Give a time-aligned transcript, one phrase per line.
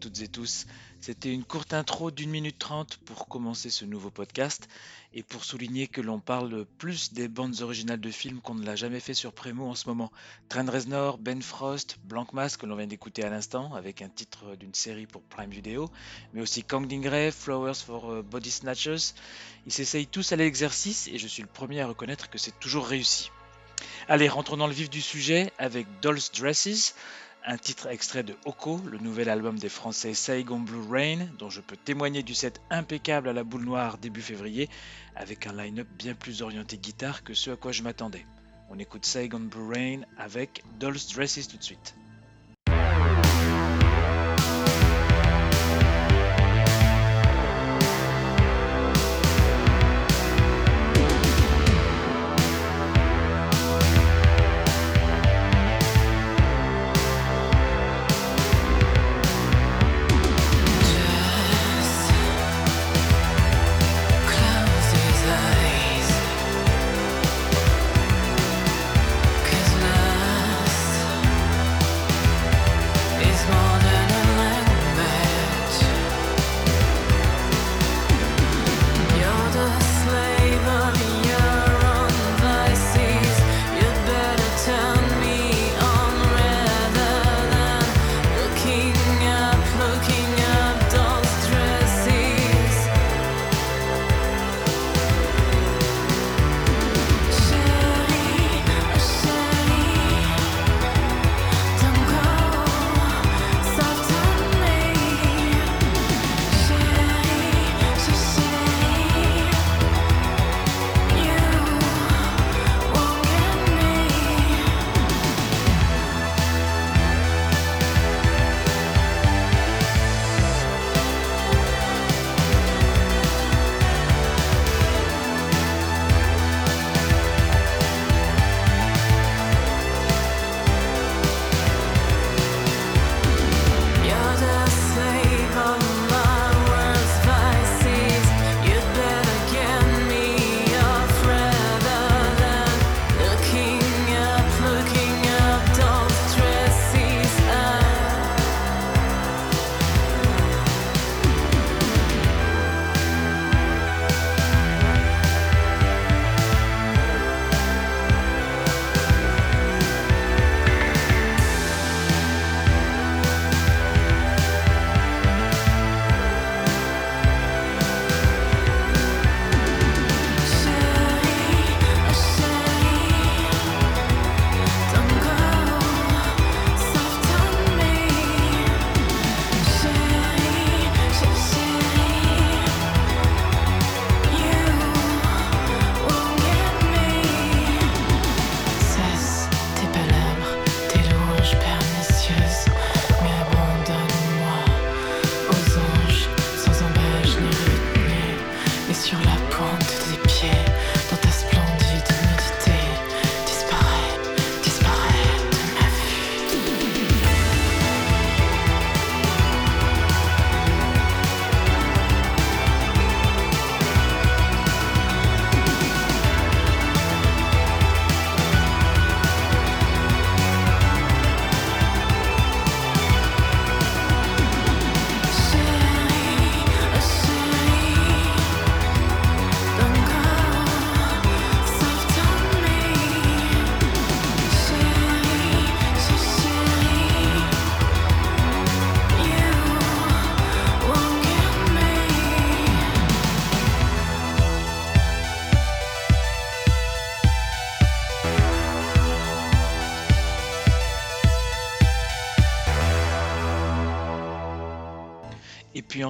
[0.00, 0.66] Toutes et tous.
[1.00, 4.66] C'était une courte intro d'une minute trente pour commencer ce nouveau podcast
[5.12, 8.76] et pour souligner que l'on parle plus des bandes originales de films qu'on ne l'a
[8.76, 10.10] jamais fait sur Premo en ce moment.
[10.48, 14.56] Trent Reznor, Ben Frost, Blanc Mass que l'on vient d'écouter à l'instant avec un titre
[14.56, 15.90] d'une série pour Prime Video,
[16.32, 19.12] mais aussi Kang Dingray, Flowers for euh, Body Snatchers.
[19.66, 22.86] Ils s'essayent tous à l'exercice et je suis le premier à reconnaître que c'est toujours
[22.86, 23.30] réussi.
[24.08, 26.94] Allez, rentrons dans le vif du sujet avec Doll's Dresses,
[27.50, 31.60] un titre extrait de Oko, le nouvel album des Français Saigon Blue Rain, dont je
[31.60, 34.68] peux témoigner du set impeccable à la boule noire début février,
[35.16, 38.24] avec un line-up bien plus orienté guitare que ce à quoi je m'attendais.
[38.68, 41.96] On écoute Saigon Blue Rain avec Doll's Dresses tout de suite.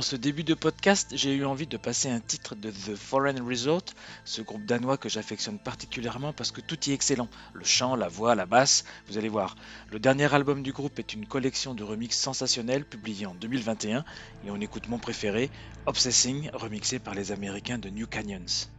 [0.00, 3.38] En ce début de podcast, j'ai eu envie de passer un titre de The Foreign
[3.46, 3.84] Resort,
[4.24, 7.28] ce groupe danois que j'affectionne particulièrement parce que tout y est excellent.
[7.52, 9.56] Le chant, la voix, la basse, vous allez voir.
[9.92, 14.02] Le dernier album du groupe est une collection de remixes sensationnels publiés en 2021
[14.46, 15.50] et on écoute mon préféré,
[15.84, 18.70] Obsessing, remixé par les Américains de New Canyons.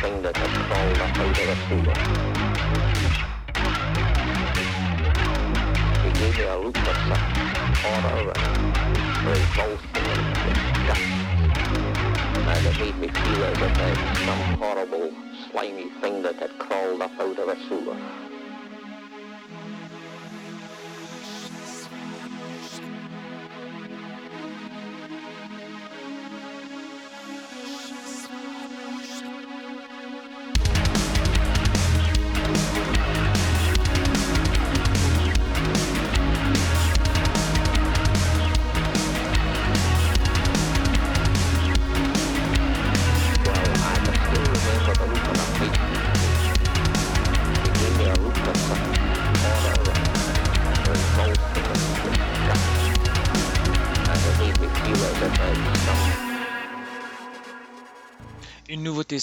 [0.00, 1.96] Thing that had crawled up out of the sewer.
[6.14, 7.28] Gave me a look of such
[7.82, 8.34] horror
[12.66, 15.12] it made me feel as if was some horrible,
[15.50, 18.33] slimy thing that had crawled up out of a sewer.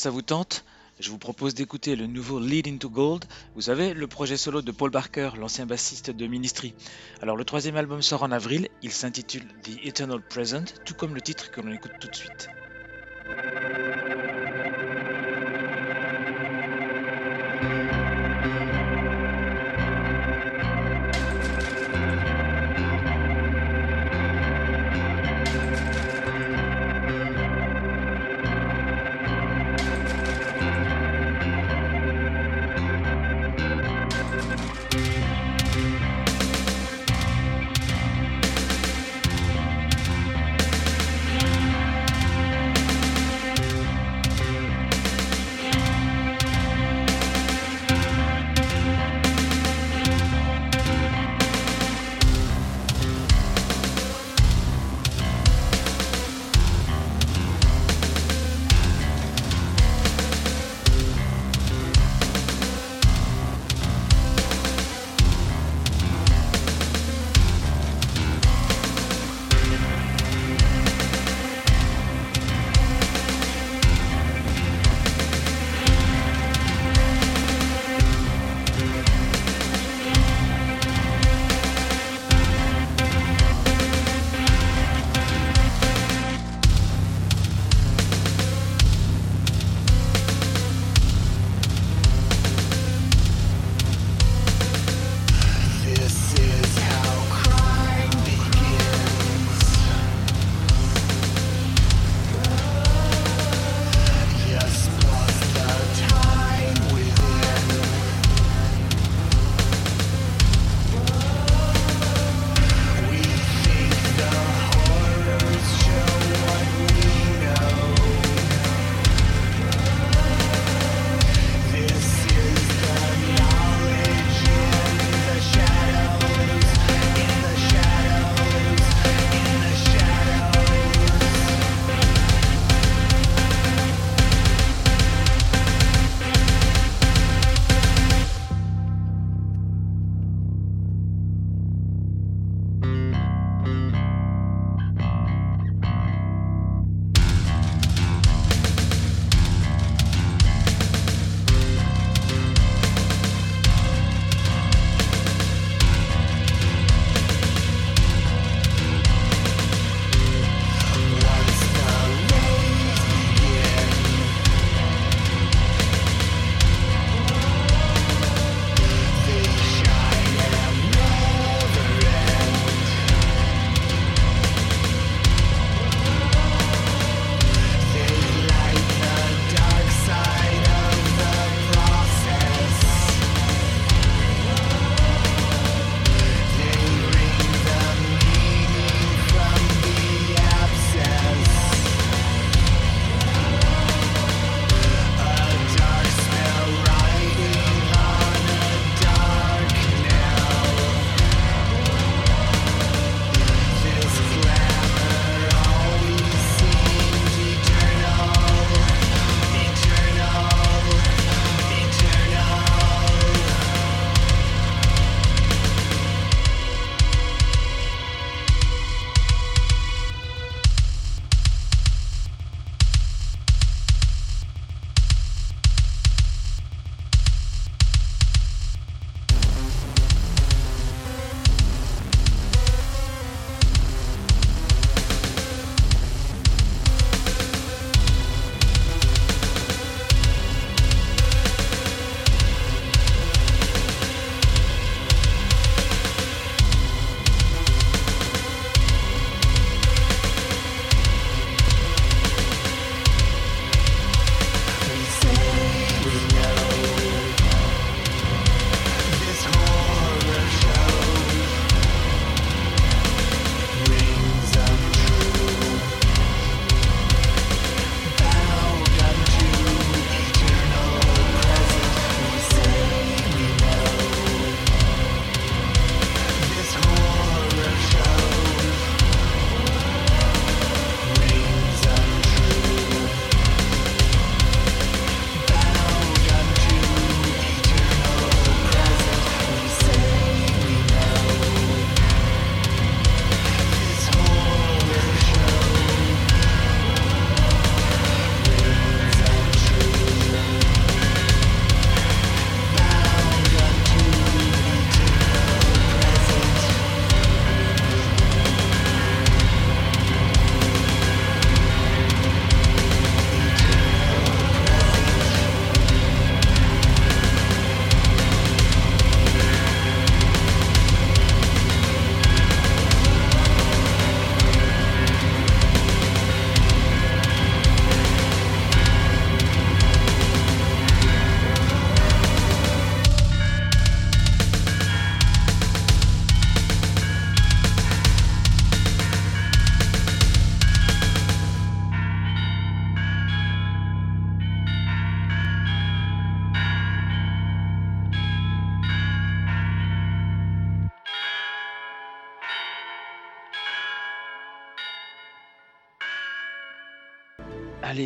[0.01, 0.65] Ça vous tente
[0.99, 4.71] Je vous propose d'écouter le nouveau Lead into Gold, vous savez, le projet solo de
[4.71, 6.73] Paul Barker, l'ancien bassiste de Ministry.
[7.21, 11.21] Alors le troisième album sort en avril, il s'intitule The Eternal Present, tout comme le
[11.21, 12.49] titre que l'on écoute tout de suite.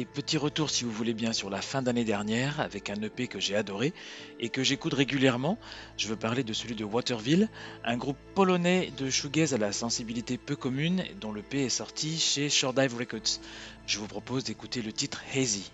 [0.03, 3.39] Petit retour si vous voulez bien sur la fin d'année dernière avec un EP que
[3.39, 3.93] j'ai adoré
[4.41, 5.57] et que j'écoute régulièrement.
[5.95, 7.47] Je veux parler de celui de Waterville,
[7.85, 12.49] un groupe polonais de shoegaze à la sensibilité peu commune dont l'EP est sorti chez
[12.49, 13.39] Shoredive Records.
[13.87, 15.71] Je vous propose d'écouter le titre Hazy.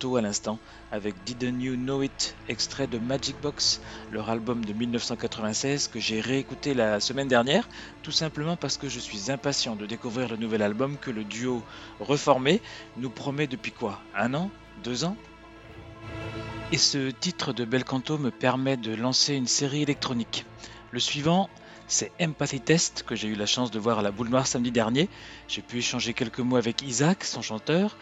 [0.00, 0.60] À l'instant
[0.92, 3.80] avec Didn't You Know It, extrait de Magic Box,
[4.12, 7.68] leur album de 1996 que j'ai réécouté la semaine dernière,
[8.04, 11.64] tout simplement parce que je suis impatient de découvrir le nouvel album que le duo
[11.98, 12.62] reformé
[12.96, 14.00] nous promet depuis quoi?
[14.16, 14.52] Un an?
[14.84, 15.16] Deux ans?
[16.70, 20.46] Et ce titre de Belcanto me permet de lancer une série électronique.
[20.92, 21.50] Le suivant,
[21.88, 24.70] c'est Empathy Test que j'ai eu la chance de voir à la Boule Noire samedi
[24.70, 25.08] dernier.
[25.48, 27.96] J'ai pu échanger quelques mots avec Isaac, son chanteur,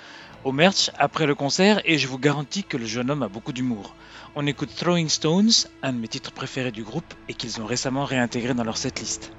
[0.44, 3.52] au merch après le concert et je vous garantis que le jeune homme a beaucoup
[3.52, 3.94] d'humour.
[4.34, 5.50] On écoute Throwing Stones,
[5.82, 9.32] un de mes titres préférés du groupe et qu'ils ont récemment réintégré dans leur setlist.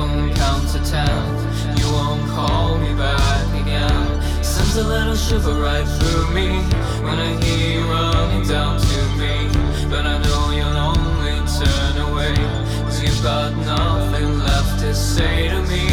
[0.00, 1.28] phone to town.
[1.76, 4.22] You won't call me back again.
[4.42, 6.48] Sends a little shiver right through me
[7.04, 9.34] when I hear you running down to me.
[9.90, 12.34] But I know you'll only turn away,
[12.84, 15.89] cause you've got nothing left to say to me.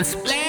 [0.00, 0.39] a.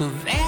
[0.00, 0.39] Of.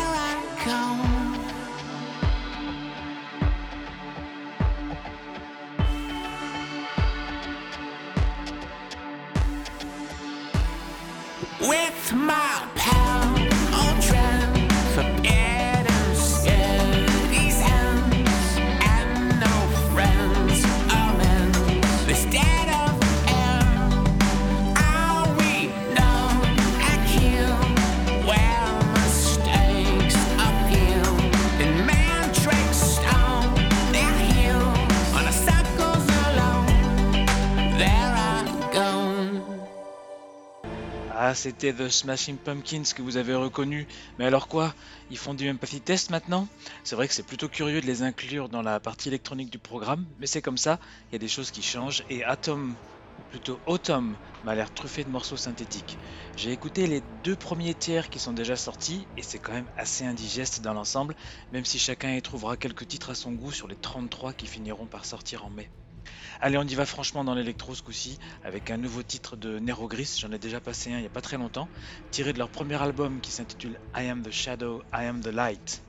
[41.42, 43.88] C'était The Smashing Pumpkins que vous avez reconnu.
[44.16, 44.76] Mais alors quoi?
[45.10, 46.46] Ils font du Empathy Test maintenant?
[46.84, 50.06] C'est vrai que c'est plutôt curieux de les inclure dans la partie électronique du programme,
[50.18, 50.78] mais c'est comme ça,
[51.10, 52.76] il y a des choses qui changent, et Atom,
[53.28, 55.98] plutôt Autumn, m'a l'air truffé de morceaux synthétiques.
[56.36, 60.04] J'ai écouté les deux premiers tiers qui sont déjà sortis, et c'est quand même assez
[60.04, 61.16] indigeste dans l'ensemble,
[61.50, 64.86] même si chacun y trouvera quelques titres à son goût sur les 33 qui finiront
[64.86, 65.72] par sortir en mai.
[66.44, 69.86] Allez, on y va franchement dans l'électro ce coup-ci, avec un nouveau titre de Nero
[69.86, 71.70] Gris, j'en ai déjà passé un il n'y a pas très longtemps,
[72.10, 75.84] tiré de leur premier album qui s'intitule I Am the Shadow, I Am the Light.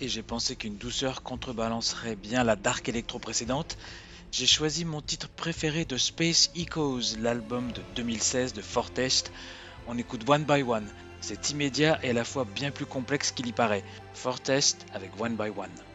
[0.00, 3.76] et j'ai pensé qu'une douceur contrebalancerait bien la dark electro précédente,
[4.30, 9.32] j'ai choisi mon titre préféré de Space Echoes, l'album de 2016 de Fortest.
[9.86, 10.86] On écoute One by One.
[11.20, 13.84] C'est immédiat et à la fois bien plus complexe qu'il y paraît.
[14.14, 15.87] Fortest avec One by One.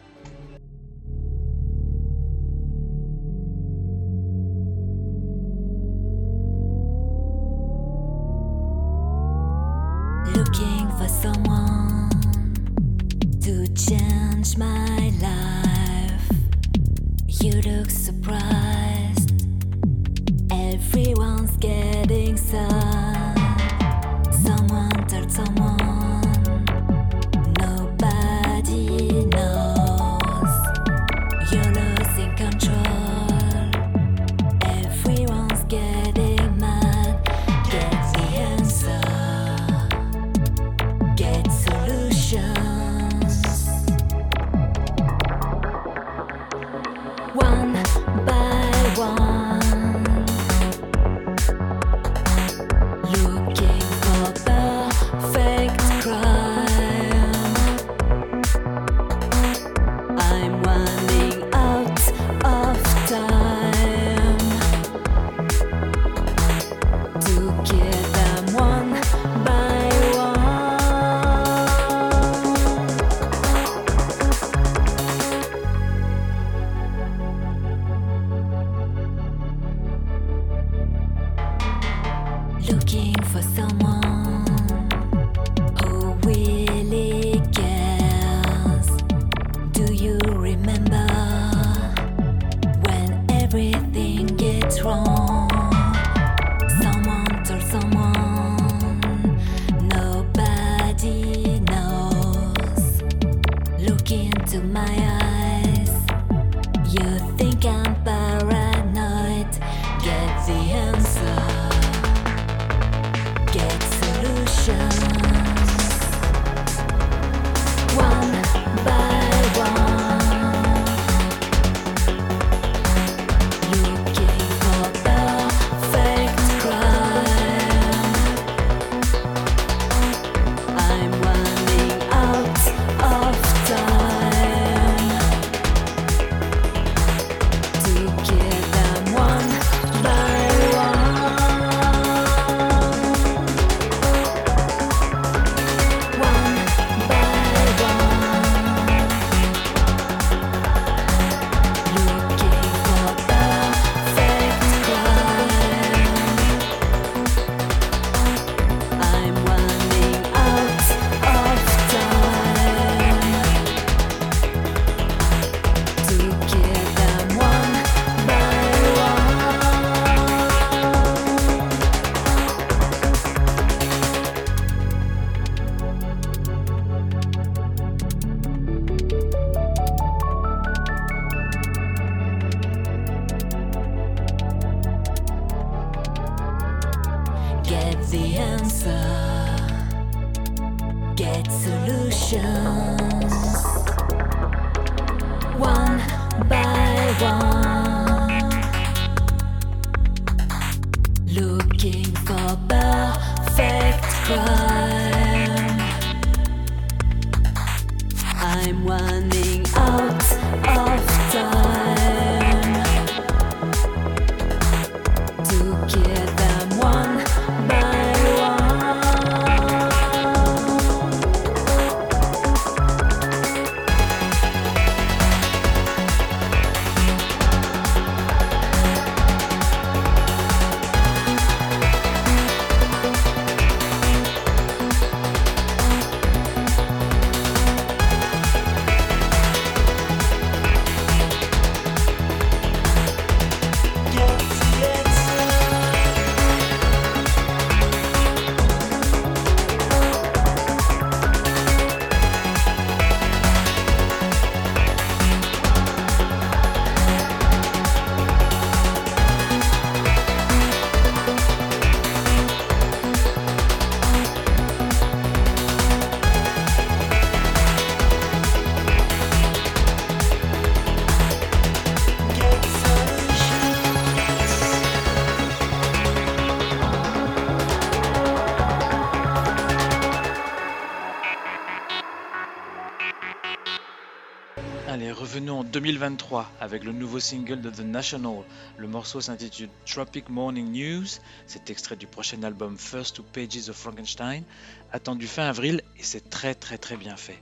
[285.74, 288.44] 2023 avec le nouveau single de The National.
[288.76, 291.06] Le morceau s'intitule Tropic Morning News.
[291.48, 294.44] C'est extrait du prochain album First Two Pages of Frankenstein,
[294.92, 297.40] attendu fin avril et c'est très très très bien fait.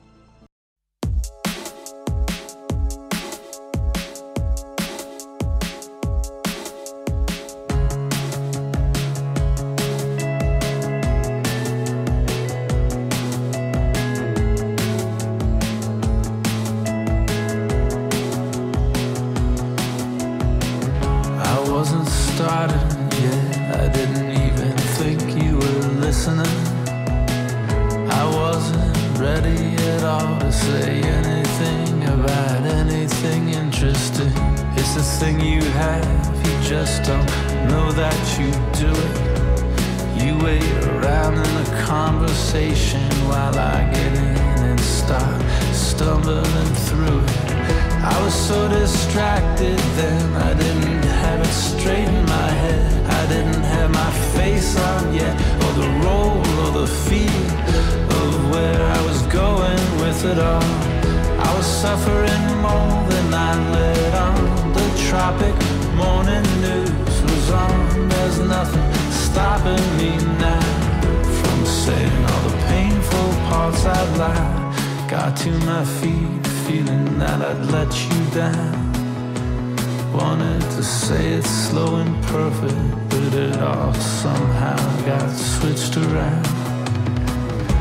[81.09, 82.78] Say it slow and perfect,
[83.11, 86.46] but it all somehow got switched around.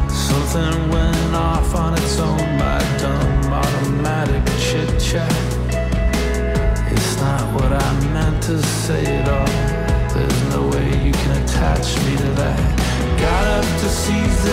[0.10, 5.42] Something went off on its own by dumb automatic chit chat.
[6.92, 9.56] It's not what I meant to say at all.
[10.16, 12.60] There's no way you can attach me to that.
[13.20, 14.46] Got up to seize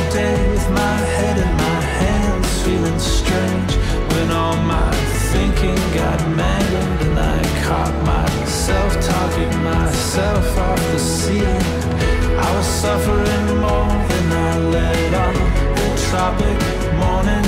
[12.80, 15.34] suffering more than I let on.
[15.78, 16.58] The tropic
[17.00, 17.47] morning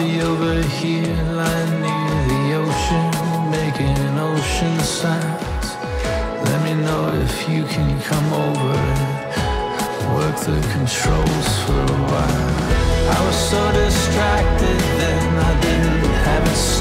[0.00, 3.10] Be over here lying near the ocean,
[3.50, 5.66] making ocean sounds.
[6.48, 8.76] Let me know if you can come over
[9.98, 12.50] and work the controls for a while.
[13.16, 16.79] I was so distracted then, I didn't have it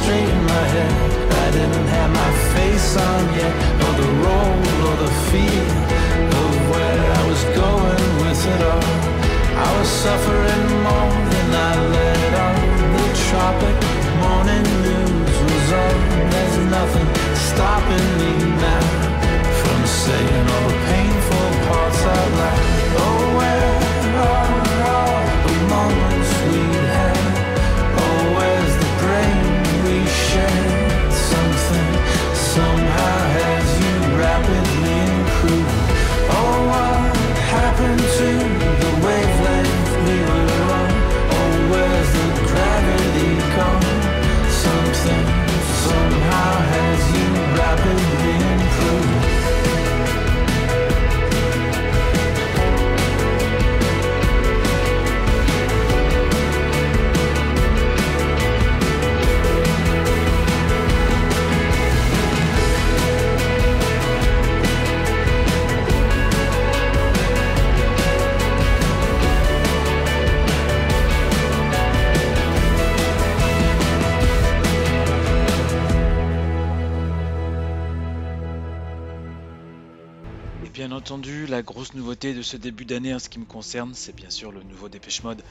[82.20, 85.24] de ce début d'année en ce qui me concerne, c'est bien sûr le nouveau Dépêche
[85.24, 85.42] Mode.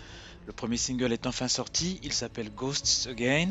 [0.47, 3.49] Le premier single est enfin sorti, il s'appelle Ghosts Again,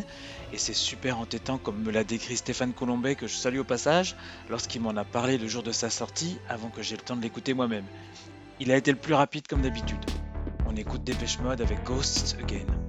[0.53, 4.15] et c'est super entêtant comme me l'a décrit Stéphane Colombet, que je salue au passage,
[4.49, 7.23] lorsqu'il m'en a parlé le jour de sa sortie, avant que j'aie le temps de
[7.23, 7.85] l'écouter moi-même.
[8.59, 10.05] Il a été le plus rapide comme d'habitude.
[10.67, 12.86] On écoute Dépêche Mode avec Ghosts Again.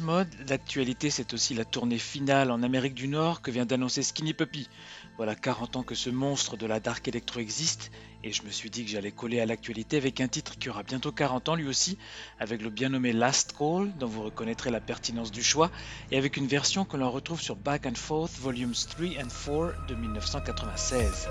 [0.00, 4.34] Mode, l'actualité c'est aussi la tournée finale en Amérique du Nord que vient d'annoncer Skinny
[4.34, 4.68] Puppy.
[5.16, 7.90] Voilà 40 ans que ce monstre de la dark electro existe
[8.22, 10.82] et je me suis dit que j'allais coller à l'actualité avec un titre qui aura
[10.82, 11.96] bientôt 40 ans lui aussi,
[12.38, 15.70] avec le bien nommé Last Call dont vous reconnaîtrez la pertinence du choix
[16.10, 19.86] et avec une version que l'on retrouve sur Back and Forth Volumes 3 and 4
[19.88, 21.28] de 1996.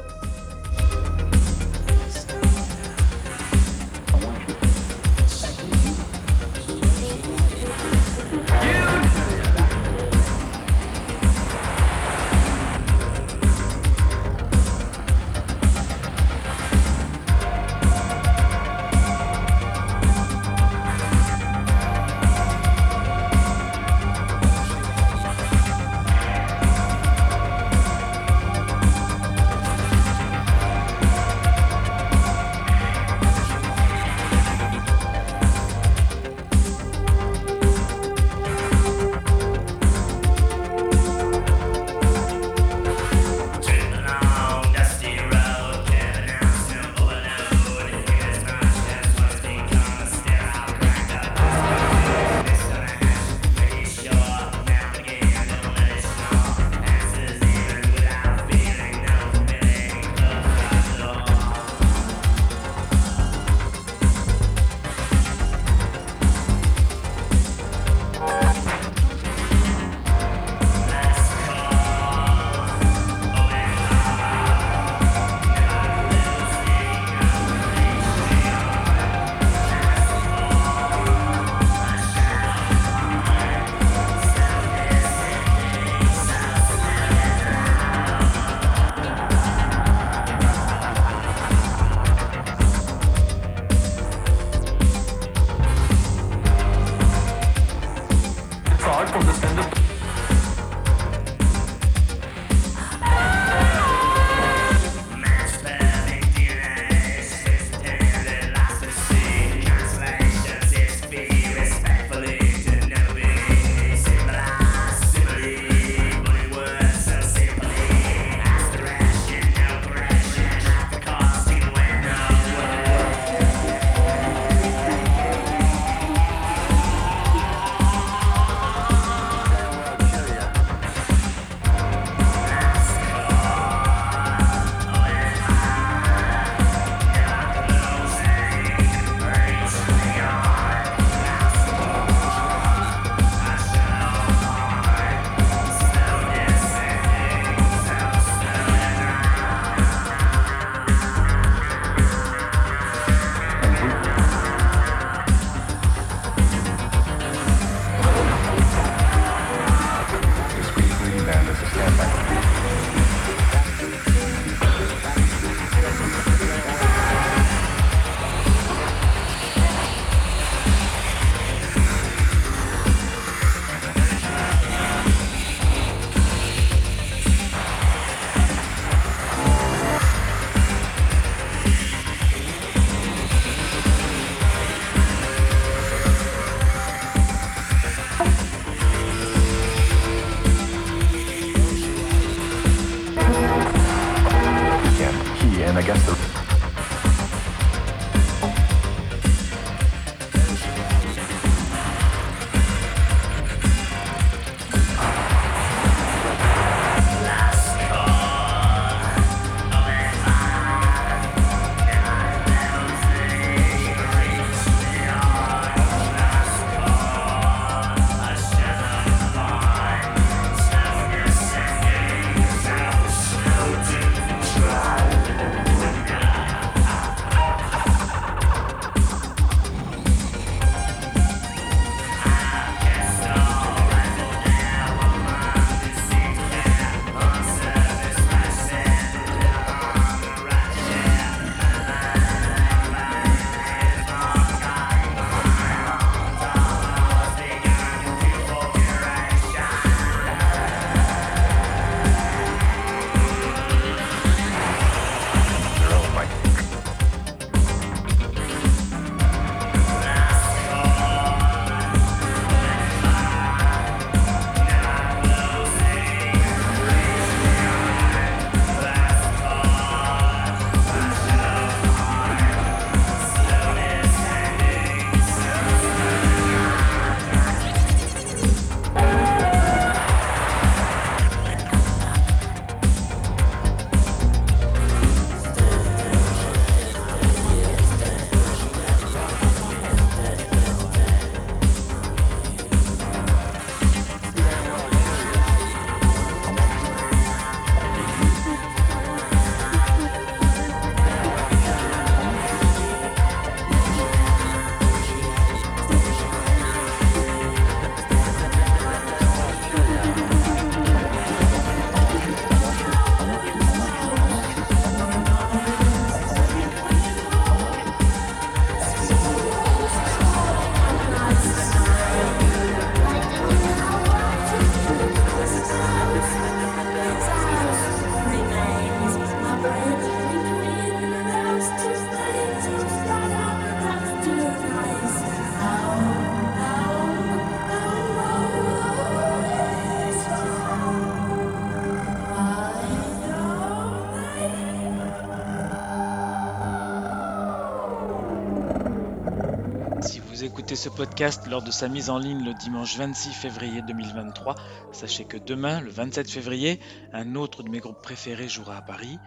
[350.87, 354.55] Ce podcast lors de sa mise en ligne le dimanche 26 février 2023,
[354.93, 356.79] sachez que demain, le 27 février,
[357.11, 359.19] un autre de mes groupes préférés jouera à Paris.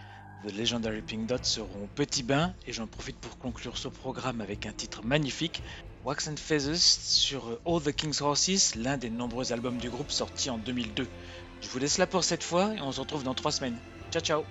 [0.42, 4.40] The Legendary Pink Dot seront au Petit Bain et j'en profite pour conclure ce programme
[4.40, 5.62] avec un titre magnifique,
[6.06, 10.48] Wax and Feathers sur All the King's Horses, l'un des nombreux albums du groupe sortis
[10.48, 11.06] en 2002.
[11.60, 13.76] Je vous laisse là pour cette fois et on se retrouve dans trois semaines.
[14.10, 14.44] Ciao ciao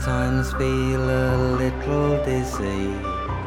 [0.00, 2.90] Sometimes feel a little dizzy,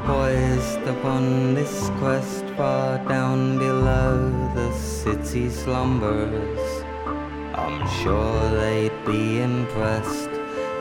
[0.06, 6.84] poised upon this quest far down below the city slumbers.
[7.56, 10.30] I'm sure they'd be impressed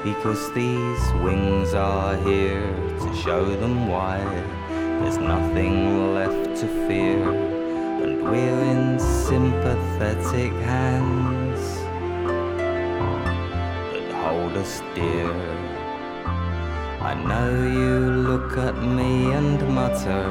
[0.04, 2.70] because these wings are here
[3.00, 4.18] to show them why.
[5.00, 7.32] There's nothing left to fear,
[8.02, 11.41] and we're in sympathetic hands
[14.54, 15.32] that dear.
[17.00, 17.50] I know
[17.80, 17.98] you
[18.28, 20.24] look at me and mutter,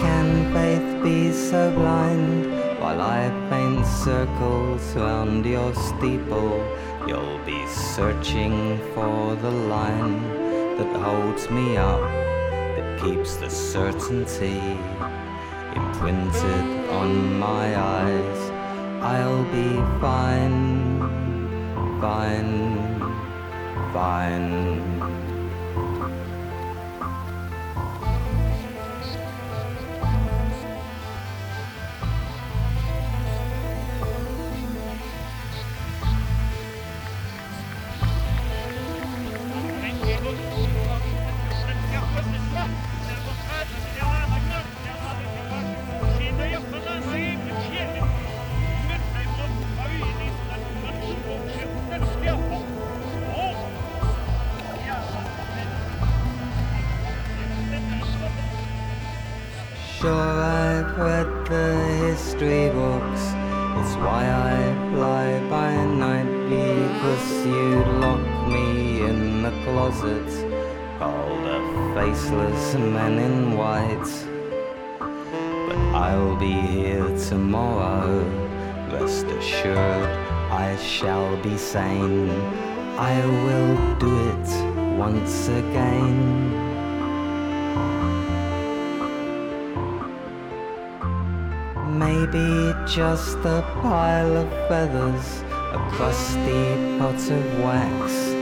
[0.00, 2.50] Can faith be so blind?
[2.80, 6.64] While I paint circles round your steeple,
[7.06, 10.22] you'll be searching for the line
[10.78, 12.00] that holds me up,
[12.76, 14.60] that keeps the certainty
[15.76, 18.40] imprinted on my eyes.
[19.02, 21.00] I'll be fine,
[22.00, 22.77] fine,
[23.98, 24.97] divine.
[71.98, 74.10] Faceless men in white.
[75.00, 78.22] But I'll be here tomorrow.
[78.92, 80.10] Rest assured,
[80.64, 82.30] I shall be sane.
[83.12, 83.74] I will
[84.04, 84.48] do it
[84.96, 86.18] once again.
[92.04, 92.48] Maybe
[92.86, 95.42] just a pile of feathers,
[95.76, 96.64] a crusty
[96.98, 98.37] pot of wax.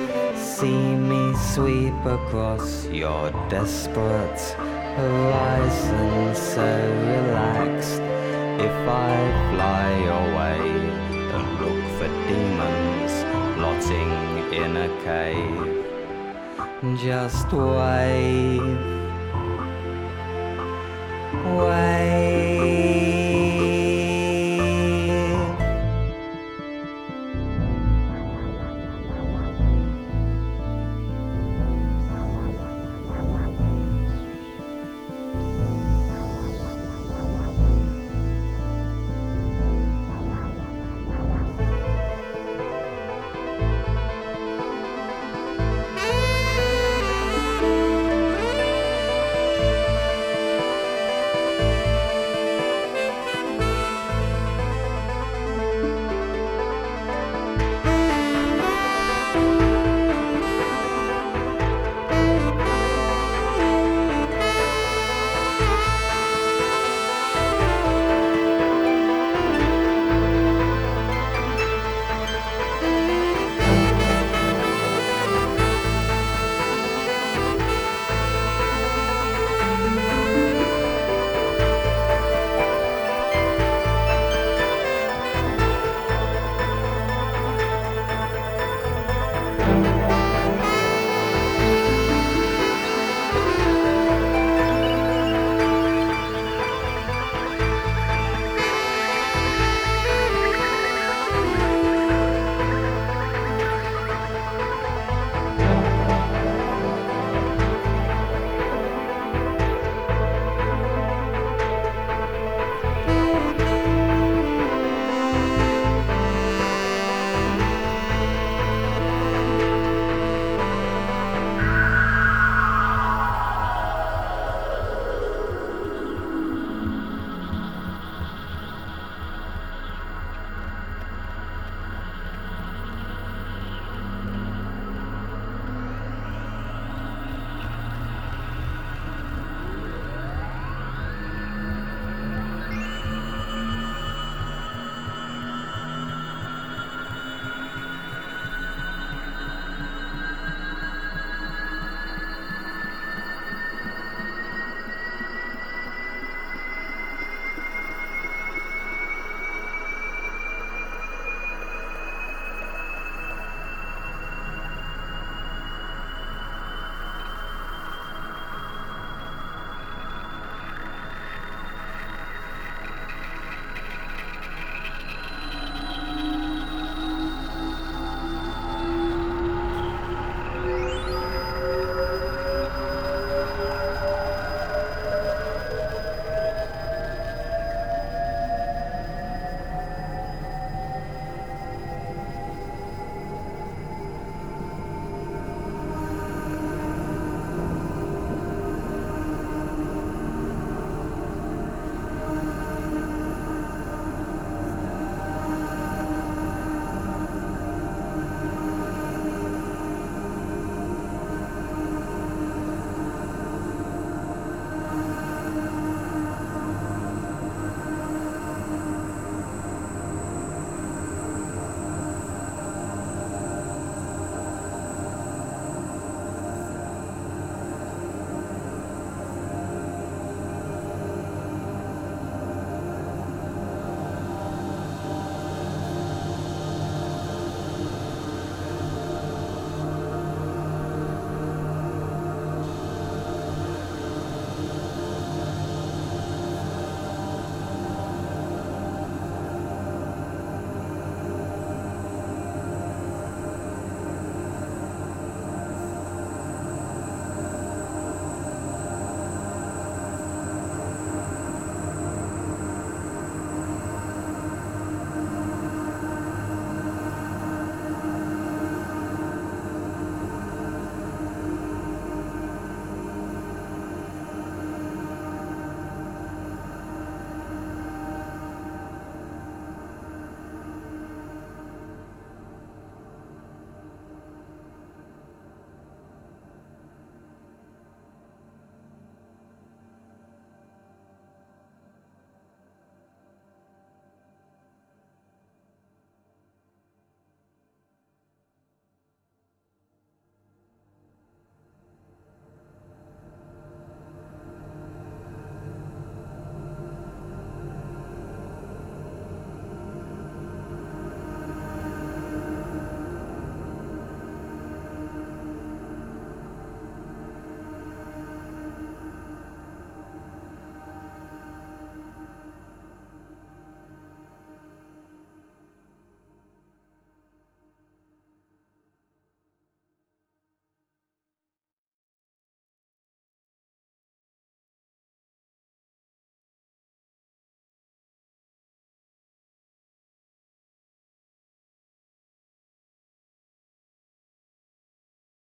[0.61, 4.41] See me sweep across your desperate
[4.97, 6.65] horizon, so
[7.13, 8.01] relaxed.
[8.69, 9.17] If I
[9.53, 9.91] fly
[10.23, 10.61] away
[11.35, 13.15] and look for demons
[13.55, 14.13] plotting
[14.51, 15.85] in a cave,
[17.03, 18.81] just wave,
[21.45, 22.06] wave.